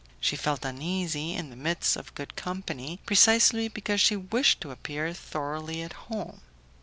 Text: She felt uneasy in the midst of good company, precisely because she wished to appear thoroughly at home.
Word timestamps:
She 0.19 0.35
felt 0.35 0.65
uneasy 0.65 1.33
in 1.35 1.51
the 1.51 1.55
midst 1.55 1.95
of 1.95 2.15
good 2.15 2.35
company, 2.35 2.99
precisely 3.05 3.67
because 3.67 4.01
she 4.01 4.15
wished 4.15 4.59
to 4.61 4.71
appear 4.71 5.13
thoroughly 5.13 5.83
at 5.83 5.93
home. 5.93 6.41